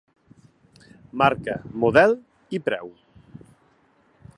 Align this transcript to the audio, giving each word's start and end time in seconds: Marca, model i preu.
Marca, 1.23 1.57
model 1.85 2.17
i 2.59 2.63
preu. 2.71 2.91